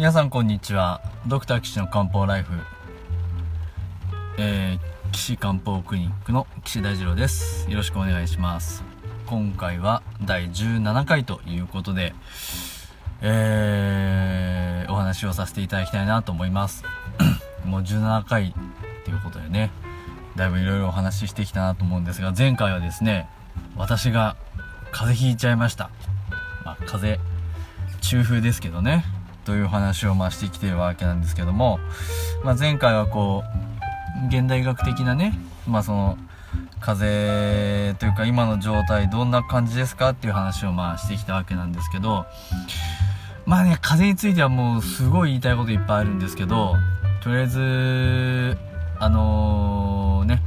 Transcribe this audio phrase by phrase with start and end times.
[0.00, 1.02] 皆さんこんにちは。
[1.26, 2.54] ドクター岸の漢方ライフ。
[4.38, 7.70] えー、岸漢方クリニックの岸大二郎です。
[7.70, 8.82] よろしくお願いします。
[9.26, 12.14] 今回は第17回ということで
[13.20, 16.82] えー、お話をさせていただきたいなと思います。
[17.66, 18.54] もう17回
[19.04, 19.70] ということでね
[20.34, 23.28] だいぶいろいろお話ししてきたなと思うんですが前回はですね
[23.76, 24.36] 私が
[24.92, 25.90] 風邪ひいちゃいました。
[26.64, 27.30] まあ風邪
[28.00, 29.04] 中風ですけどね。
[29.50, 31.80] という話をまあしてきてるわけなんですけども、
[32.44, 33.42] まあ、前回はこ
[34.24, 35.36] う現代学的なね
[35.66, 36.18] まあその
[36.78, 42.26] 風邪というか今の状態どんな感じですかっていう話をまあしてきたわけなんですけど
[43.44, 46.76] まあね風邪についてはもうすごい言いたいこといっぱいあるんですけど
[47.20, 48.56] とりあえず
[49.00, 50.40] あのー、ね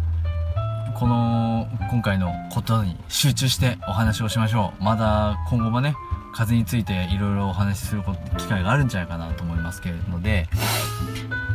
[0.97, 4.83] この今回のことに集中してお話をしましょう。
[4.83, 5.93] まだ今後もね
[6.35, 8.03] 風についていろいろお話しする
[8.37, 10.47] 機会があるんじゃないかなと思いますけれどもで、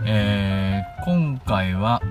[0.07, 2.03] えー、今回は、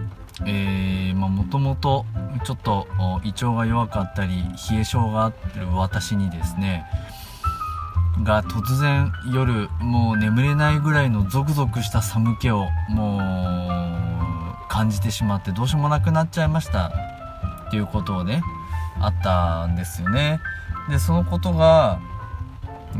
[1.15, 2.05] もともと
[2.45, 2.87] ちょっと
[3.23, 6.85] 胃腸が弱かったり冷え性がある私にですね
[8.23, 16.91] が突然夜もう眠れないぐらいのゾクゾクした寒気をもう感じてしまってどうしようもなくなっちゃいました
[17.67, 18.41] っていうことをね
[18.99, 20.39] あったんですよね。
[20.89, 21.99] でそのことが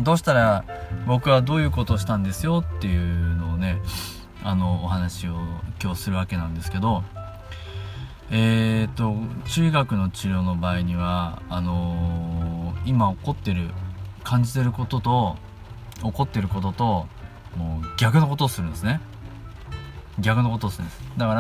[0.04, 0.64] どうしたら
[1.06, 3.80] 僕はどういうことをしたんですよっていうのをね
[4.44, 5.36] あのお話を
[5.82, 7.04] 今日するわけなんですけど
[8.30, 9.16] えっ、ー、と
[9.50, 13.70] 中学の治療の場合にはあのー、今起こってる
[14.24, 15.38] 感じてることと
[16.04, 17.08] 起こってることと
[17.56, 19.02] もう逆のことをするんですね。
[20.20, 21.02] 逆のことをするんです。
[21.18, 21.34] だか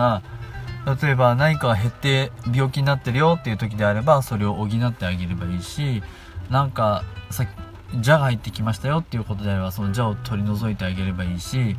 [0.85, 6.01] ら例えば何か減って病気になってるよっていう時であればそれを補ってあげればいいし
[6.49, 7.49] なんかさっき
[7.91, 11.75] 蛇が入ってきましたよっていうことであればその蛇を取り除いてあげればいいし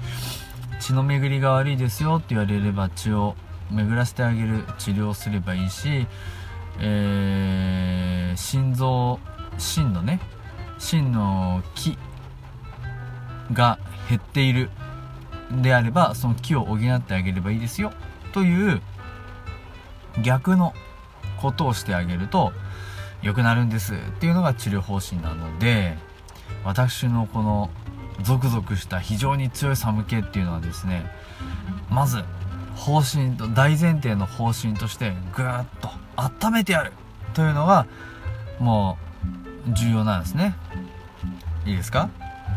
[0.81, 3.35] 血の巡りが悪いですよって言われれば血を
[3.71, 6.07] 巡らせてあげる治療をすればいいし、
[6.81, 9.19] えー、心臓
[9.59, 10.21] 心のね
[10.79, 11.99] 心の気
[13.53, 14.71] が減っている
[15.63, 17.93] であればその気を補ってあげればいいですよ
[18.33, 18.81] という
[20.23, 20.75] 逆の
[21.41, 22.53] ことをしてあげると
[23.23, 25.97] 良くなるんですっていうのが治療方針なので
[26.65, 27.71] 私のこの
[28.23, 31.11] ゾクゾクした非常に強い寒気っていうのはですね
[31.91, 32.23] まず
[32.77, 36.93] 方針と大前提の方針としてぐーっと温めてやる
[37.35, 37.87] というのが
[38.59, 38.99] も
[39.69, 40.55] う重要なんですね。
[41.67, 42.09] いいですか？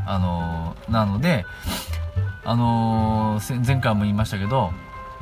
[0.05, 1.45] あのー、なので
[2.43, 4.71] あのー、前回も言いましたけど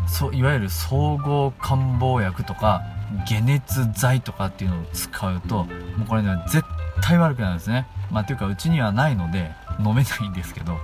[0.08, 2.82] そいわゆる総合感冒薬とか
[3.28, 6.64] 解熱剤とかっていうのを使うともうこれね絶
[7.02, 7.88] 対悪くなるんですね。
[8.12, 10.78] まあていうかうちにはないので飲めないんですけど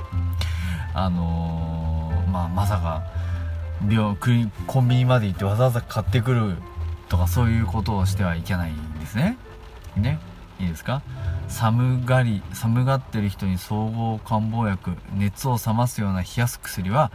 [0.94, 3.03] あのー、まあまさか
[3.90, 4.16] 病
[4.68, 6.56] コンビニまで行ってわざわざ買ってくる
[7.09, 9.38] とかそういうことをしてはいけないんですね。
[9.96, 10.19] ね？
[10.59, 11.02] いいですか？
[11.47, 17.12] 寒がり寒がってる人に総合漢方薬熱を冷ますような冷やす薬は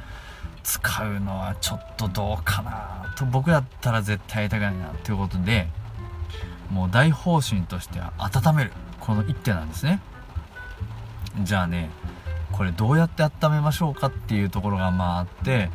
[0.71, 5.67] 使うのはちょっとどうかなと僕だったら絶対やりたくないなということで
[6.71, 10.01] もう大方針としては温めるこの一手なんですね。
[11.43, 11.91] じゃあね
[12.53, 15.71] これどうやって温めましょうかっていうところがまああって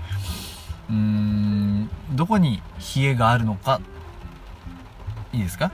[0.89, 2.61] うーんどこに
[2.95, 3.81] 冷えがあるのか
[5.33, 5.71] いいですか？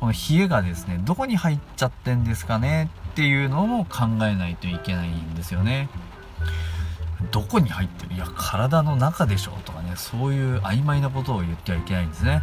[0.00, 5.88] この冷えがですねどこに入っちゃってんですかねっていうのも考えないといけないんですよね。
[7.30, 8.14] どこに入ってる？
[8.14, 9.52] いや体の中でしょ？
[9.64, 12.42] とかねそういう曖昧なことを言ってはいけないんですね。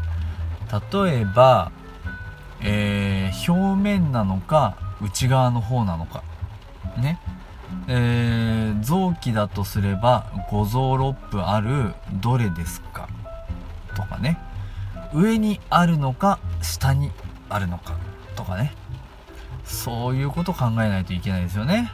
[0.94, 1.72] 例えば、
[2.62, 6.24] えー、表面なのか内側の方なのか。
[6.98, 7.20] ね。
[7.88, 13.08] えー、臓器だとすれば五臓六腑あるどれですか？
[13.96, 14.38] とかね。
[15.14, 17.12] 上にあるのか下に
[17.50, 17.98] あるのか。
[18.36, 18.74] とかね。
[19.64, 21.92] そういうこと考えないといけないですよね。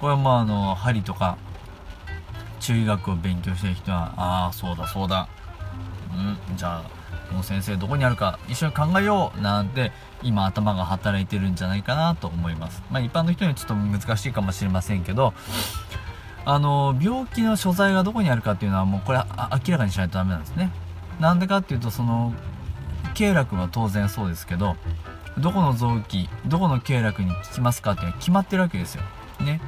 [0.00, 1.38] これはまああの針とか
[2.66, 5.28] 中学を勉強してる人はああそうだそうだ。
[6.50, 6.90] うんじゃあ
[7.28, 9.92] この先生どこにあるか一緒に考えようなんて
[10.22, 12.82] 今頭が働いてるんじゃないかなと思います。
[12.90, 15.32] まあ一般の人にはちょっと難しいかもしれませんけど
[16.44, 20.72] あの病気の所在がどこにあるかっていうのはもうこれ明らかにしないとダメなんですね。
[21.20, 22.34] なんでかっていうとその
[23.14, 24.76] 経絡は当然そうですけど
[25.38, 29.02] どこの臓器どこの経絡に効きますかっていうのは決まってるわけですよ。
[29.40, 29.60] ね。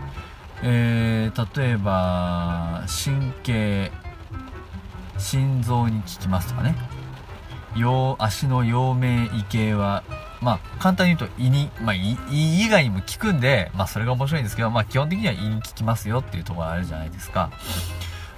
[0.63, 3.93] えー、例えば神経
[5.19, 6.75] 心臓に効きますとかね
[8.19, 10.03] 足の陽明異形は
[10.41, 17.51] まあ、簡単に言うと胃に、まあ、胃以外にも効くんで、まあ、それが面白いんですけど、まあ、基本的には胃に効きますよっていうところがあるじゃないですか。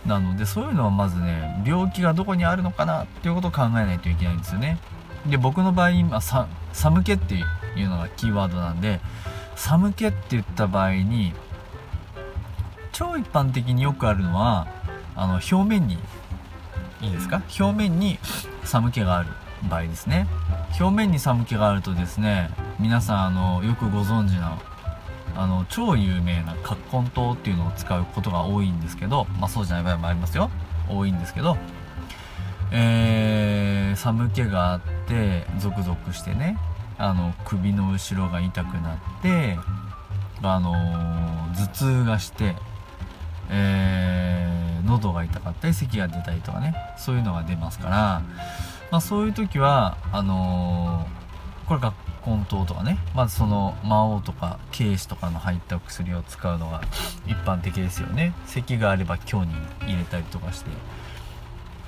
[0.07, 4.79] なので、そういうのはまずね、病気がどこにあるのかなっていうことを考えないといけないんですよね。
[5.27, 6.49] で、僕の場合、今、寒
[7.05, 7.45] 気ってい
[7.85, 9.01] うのがキーワードなんで、
[9.57, 11.35] 寒気って言った場合に、
[13.01, 14.67] 超一般的によくあるのは、
[15.17, 15.97] あの、表面に、
[17.01, 17.41] いいですか？
[17.59, 18.19] 表面に
[18.65, 19.31] 寒気がある
[19.71, 20.27] 場合ですね。
[20.79, 24.59] 表面に寒気があるとですね皆さんあのよくご存知の
[25.35, 30.51] あの超有名な葛根湯っていうのを使うことが多いんですけどまあそうじゃない場合もありますよ。
[30.91, 31.57] 多いんですけど
[32.71, 36.59] えー、寒気があってゾクゾクしてね
[36.99, 39.59] あの首の後ろが痛くなって
[40.43, 40.75] あの
[41.57, 42.57] 頭痛がして
[43.51, 48.23] えー、喉が痛かったり咳が出たりとかねそういうのが出ますから
[48.91, 51.95] まあ、そういう時はあのー、これが
[52.27, 56.83] 根湯とかねまずその魔王とか軽視とかの入った薬を使うのが
[57.27, 58.35] 一般的ですよね。
[58.47, 59.55] 咳があれば今日に
[59.93, 60.71] 入れたりとかして。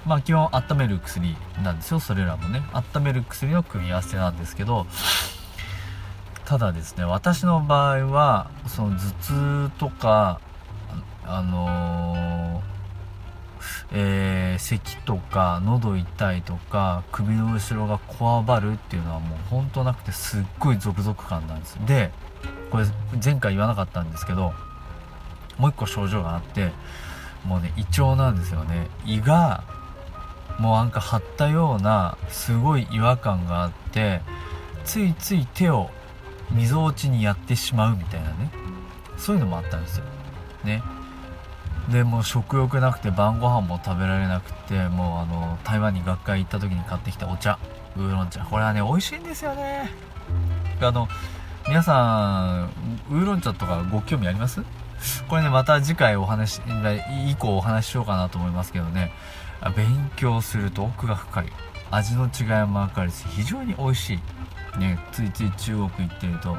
[0.06, 2.62] まあ基本温める薬なんですよそれらもね。
[2.72, 4.86] 温める薬の組み合わせなんですけど
[6.44, 10.40] ただですね私の場合はその頭痛とか
[11.24, 12.72] あのー
[13.94, 21.78] えー、咳とか喉痛いとか首の後ろがこわばるっていうのはもう本当なくてすっごいゾクゾク感なんです。
[21.86, 22.10] で
[22.70, 22.86] これ
[23.22, 24.54] 前回言わなかったんですけど
[25.58, 26.72] もう一個症状があって
[27.44, 28.88] もうね胃腸なんですよね。
[29.04, 29.62] 胃が
[30.58, 34.22] もうなんか張ったようなすごい違和感があって
[34.84, 35.90] ついつい手を
[36.50, 38.50] みぞおちにやってしまうみたいなね。
[39.18, 40.04] そういうのもあったんですよ。
[40.64, 40.82] ね。
[41.92, 47.58] でもう食欲なくて晩ご飯も食べられなくてもうあの台湾に学会行った時に買ってきたお茶
[47.96, 48.44] ウーロン茶。
[48.44, 49.90] これはね美味しいんですよね。
[50.80, 51.06] あの
[51.68, 52.70] 皆さん
[53.10, 54.62] ウーロン茶とかご興味あります？
[55.28, 56.60] これねまた次回お話
[57.28, 59.12] 以降お話ししようかなと思いますけどね。
[59.76, 61.52] 勉強すると奥が深い。
[61.92, 64.18] 味の違いも分かるし非常に美味しい。
[64.78, 66.56] ねついつい中国行ってると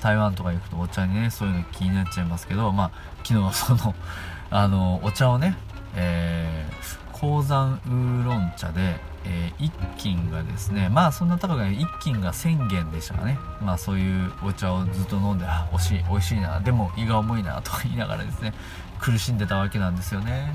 [0.00, 2.90] 台湾とか行くとお茶にねそういうの気になっちゃいますけどまあ
[3.24, 3.94] 昨日はその
[4.50, 5.56] あのお茶をね、
[5.96, 13.38] えー、鉱山ウーロン茶で、えー、1斤がですねまあそんな高くない1斤が1000元でしたかね。
[13.60, 18.52] まあそういうお茶をずっと飲んであ美味しい美味しいなでも胃が重いなと言いながらですね
[19.00, 20.54] 苦しんでたわけなんですよね。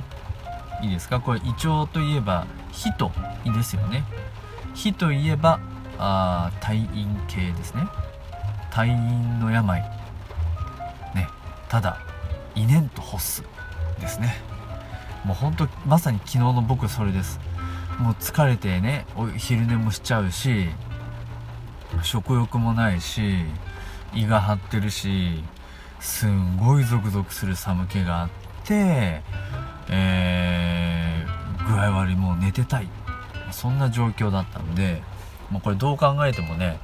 [0.81, 1.19] いいですか？
[1.19, 3.11] これ胃腸といえば火と
[3.45, 4.03] 胃ですよね。
[4.73, 5.59] 火といえば
[5.97, 7.83] あ退院系ですね。
[8.71, 9.81] 退院の病。
[11.13, 11.27] ね。
[11.69, 11.99] ただ
[12.55, 13.43] 胃念と欲す
[13.99, 14.35] ですね。
[15.23, 17.39] もうほんとまさに昨日の僕それです。
[17.99, 20.69] もう疲れてねお昼寝もしちゃうし
[22.01, 23.43] 食欲もないし
[24.13, 25.43] 胃が張ってるし
[25.99, 28.29] すんごいゾクゾクする寒気があっ
[28.63, 32.87] てー、具合悪いもう寝てたい。
[33.51, 35.03] そんな状況だったんで
[35.49, 36.79] もうこれどう考えてもね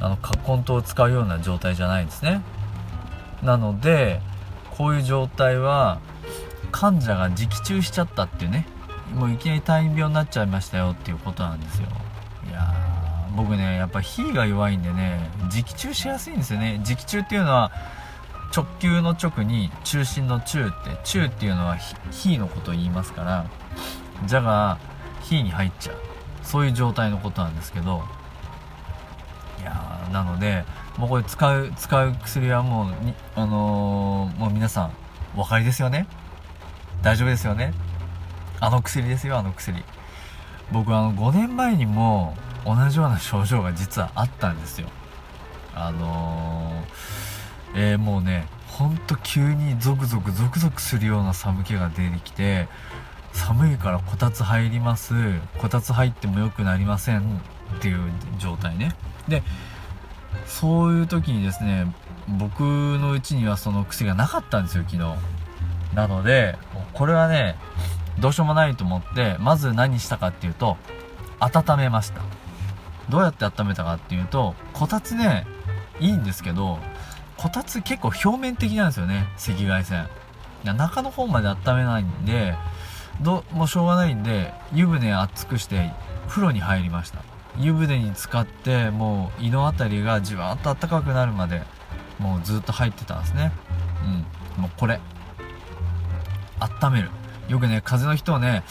[0.00, 2.40] あの葛根湯を使うような状態じゃないんですね。
[3.42, 4.20] なので
[4.70, 6.00] こういう状態は
[6.72, 8.66] 患者が自気中しちゃったっていうね
[9.14, 11.88] もういきなり退院病になっちゃいましたよっていうことなんですよ。
[12.48, 12.74] いや
[13.36, 16.78] 僕ねやっぱ火が弱いんでね自気中しやすいんですよね。
[16.78, 17.70] 自気中っていうのは
[18.54, 21.76] 直球の直に中心の中って中っていうのは
[22.10, 23.46] 火のことを言いますから
[24.26, 24.78] じゃが
[25.22, 25.96] 火に入っちゃう。
[26.42, 28.02] そういう状態のことなんですけど。
[29.60, 30.64] いやーなので
[30.96, 32.94] もうこれ使う使う薬はもう
[33.34, 34.92] あのー、もう皆さん
[35.34, 36.06] お分かりですよね？
[37.02, 37.72] 大丈夫ですよね？
[38.60, 39.84] あの薬ですよあの薬。
[40.72, 44.88] 僕あの5年前にも同じような症状が実はあったんですよ。
[45.74, 52.68] あのー、えー、もうねほんと急にゾクゾクゾクゾクするような寒気が出てきて
[53.38, 55.14] 寒いからこたつ入ります
[55.58, 57.22] こたつ入っても良くなりませんっ
[57.80, 57.98] ていう
[58.38, 58.94] 状態ね
[59.28, 59.42] で
[60.46, 61.94] そういう時にですね
[62.38, 65.16] 僕のうちにはその薬がなかったんですよ昨日
[65.94, 66.56] なので、
[66.92, 67.56] これはね、
[68.20, 70.76] どうしようもないと思って、まず何したかっていうと、
[71.40, 72.20] 温めました。
[73.08, 75.46] どうやって温めたかっていうと、こたつね、
[76.00, 76.78] いいんですけど、
[77.36, 80.06] こたつ結構表面的なんですよね、赤外線。
[80.64, 82.54] 中の方まで温めないんで、
[83.20, 85.92] どもうしょうがないんで、湯船熱くして
[86.28, 87.22] 風呂に入りました。
[87.58, 91.62] 湯船に浸かって、もう胃の辺りがじわっと暖かくなるまで、
[92.18, 93.52] もうずっと入ってたんですね。
[94.56, 94.62] うん。
[94.62, 95.00] もうこれ。
[96.60, 97.10] 温める
[97.48, 98.64] よくね風邪の人をね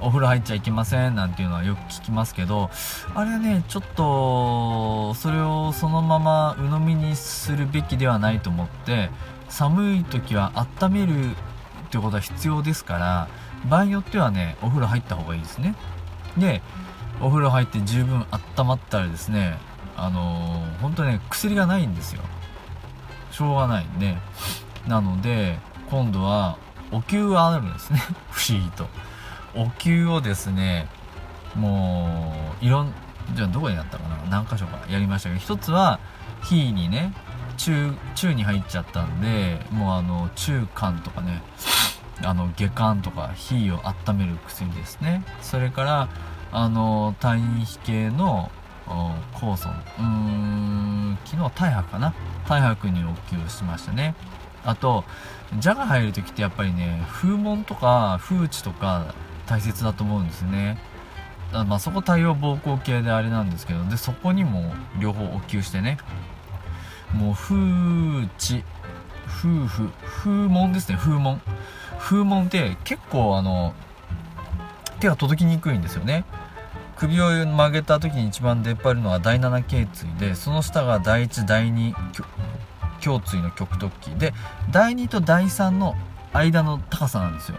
[0.00, 2.70] お風呂入っちゃいけませんなんていうのはよく聞きますけど
[3.14, 9.10] あれねちょっとそれをそのまま鵜呑みにするべきではないと思って
[9.48, 11.34] 寒い時は温めるっ
[11.90, 13.28] てことは必要ですから
[13.68, 15.74] 場合によってはねお風呂入った方がいいですね。
[16.38, 16.62] で
[17.20, 18.24] お風呂入って十分
[18.58, 19.58] 温まったらですね
[19.96, 22.22] あのー、本当ね薬がないんですよ。
[23.30, 24.16] しょうがないんで。
[24.86, 25.58] なので
[25.90, 26.56] 今度は
[26.90, 28.00] お灸があるんですね。
[28.30, 28.88] 不思議と。
[29.54, 30.88] お灸をですね
[31.54, 32.92] もういろん
[33.34, 34.16] じゃあどこにあったかな？
[34.30, 35.98] 何箇所かやりましたけど一つは
[36.42, 37.12] 火にね
[37.56, 41.42] 中中に入っちゃったんでもうあの中間とかね
[42.22, 45.24] あの下間とか火を温める薬ですね。
[45.40, 46.08] それから
[46.52, 48.50] あの体位比系の
[49.34, 52.14] 酵素うーん昨日大白かな？
[52.48, 54.14] 大白にお灸をしましたね。
[54.64, 55.04] あと
[55.62, 59.14] 蛇が入る時ってやっぱりね風紋とか風地とか
[59.46, 60.78] 大切だと思うんですね。
[61.52, 65.98] まあそこ太陽膀胱系であれなんですけどでそこにも両方お灸してね。
[67.14, 67.56] もう風
[68.38, 68.62] 地
[69.26, 70.98] 夫婦風紋ですね。
[70.98, 71.40] 風紋
[72.10, 73.72] 風紋って結構あの
[74.98, 76.24] 手が届きにくいんですよね。
[76.96, 81.94] 首を曲げた時に一番出っ張るのは第7頸椎でその下が第1第2
[83.06, 84.10] 胸椎の極突起。
[84.16, 84.34] で
[84.72, 85.94] 第2と第3の
[86.32, 87.58] 間の高さなんですよ。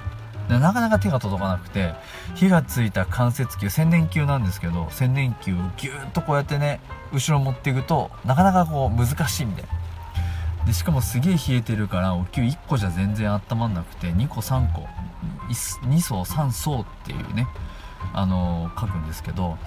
[0.49, 1.93] でなかなか手が届かなくて
[2.35, 6.81] 火がついた関節球千年球なんですけど千年球をギューッとこうやってね
[7.13, 9.80] 後ろ持っていくとなかなかこう難しいみたいな。
[10.65, 14.87] でしかもすげえ冷えてるからお灸1個じゃ全然温まんなくて2個3個
[15.49, 17.47] 2層3層っていうね
[18.13, 19.57] あのー、書くんですけど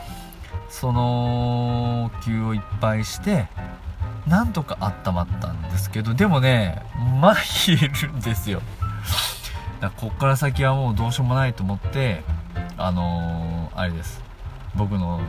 [0.69, 3.49] そのお灸をいっぱいして
[4.27, 6.83] なんとか温まったんですけどでもね
[7.21, 7.41] まあ冷
[7.75, 8.63] えるんですよ。
[9.81, 12.23] だからこっから先はもうどうしようもないと思って
[12.77, 14.23] あのー、あれです。
[14.75, 15.21] 僕の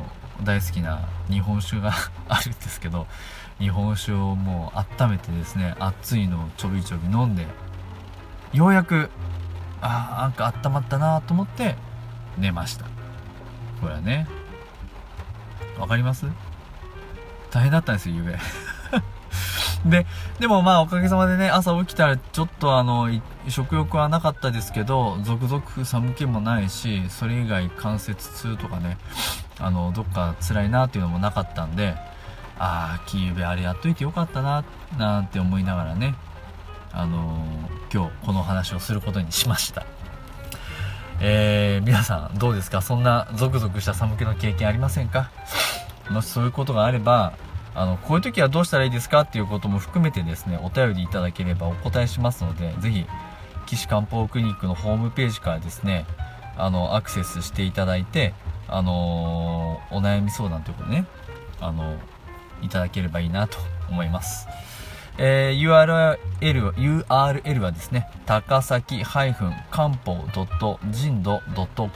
[0.44, 1.94] 大好きな日本酒が
[2.30, 3.08] あるんですけど
[3.60, 7.48] 日本酒をもう温めてですね熱いのをちょびちょび飲んで
[8.54, 9.10] ようやく
[9.82, 11.76] あなんか温まったなと思って
[12.38, 12.86] 寝ました。
[13.82, 14.28] これはね
[15.80, 16.26] わかります？
[17.52, 18.40] 大変だったんですよゆうべ。
[19.86, 20.08] で、
[20.40, 23.10] でもまあおかげさまでね、朝起きたらちょっとあの、
[23.50, 28.98] 食欲はなかったですけど、続々寒気もないし、それ以外関節痛とかね、
[29.60, 31.96] あの、どっか辛いなっていうのもなかったんで、
[32.58, 34.64] ああ、キーベあれやっといてよかったな、
[34.98, 36.16] なんて思いながらね、
[36.92, 39.86] あのー、今日この話をすることにしました。
[41.22, 42.82] えー、皆さんどうですか？
[42.82, 45.32] そんなゾクゾクした寒気の経験ありませんか？
[46.10, 47.34] もしそういうことがあれば、
[47.74, 53.06] あの、こういう時はどうしたらいいですかっていうことも含めてですね、お便りいただければお答えしますので、ぜひ、
[53.66, 56.06] 岸漢方クリニックのホームページからですね、
[56.58, 58.34] あの、アクセスしていただいて、
[58.68, 61.06] あの、お悩み相談ということでね、
[61.60, 61.98] あの、
[62.62, 63.58] いただければいいなと
[63.90, 64.48] 思います。
[65.18, 66.18] えー、URL,
[67.08, 69.54] URL はですね、高崎漢方
[70.92, 71.42] 人道